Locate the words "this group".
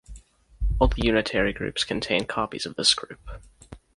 2.75-3.19